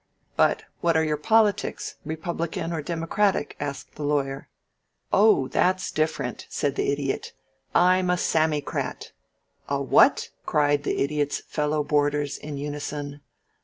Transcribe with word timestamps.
"But 0.35 0.63
what 0.79 0.97
are 0.97 1.03
your 1.03 1.15
politics 1.15 1.97
Republican 2.05 2.73
or 2.73 2.81
Democratic?" 2.81 3.55
asked 3.59 3.93
the 3.93 4.03
Lawyer. 4.03 4.49
"Oh, 5.13 5.47
that's 5.47 5.91
different," 5.91 6.47
said 6.49 6.73
the 6.73 6.91
Idiot. 6.91 7.33
"I'm 7.75 8.09
a 8.09 8.17
Sammycrat." 8.17 9.11
"A 9.69 9.79
what?" 9.79 10.31
cried 10.43 10.85
the 10.85 11.03
Idiot's 11.03 11.41
fellow 11.41 11.83
boarders 11.83 12.39
in 12.39 12.57
unison. 12.57 13.21